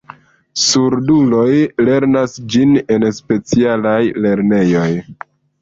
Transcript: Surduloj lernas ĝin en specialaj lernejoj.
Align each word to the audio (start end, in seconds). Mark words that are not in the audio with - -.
Surduloj 0.61 1.51
lernas 1.89 2.33
ĝin 2.55 2.73
en 2.97 3.07
specialaj 3.21 3.97
lernejoj. 4.27 4.91